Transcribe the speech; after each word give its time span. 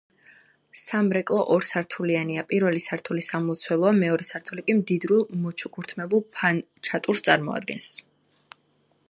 სამრეკლო 0.83 1.41
ორსართულიანია, 1.55 2.43
პირველი 2.53 2.81
სართული 2.85 3.23
სამლოცველოა, 3.27 3.93
მეორე 4.05 4.27
სართული 4.31 4.67
კი 4.71 4.77
მდიდრულ 4.79 5.23
მოჩუქურთმებულ 5.45 6.27
ფანჩატურს 6.41 7.25
წარმოადგენს. 7.31 7.93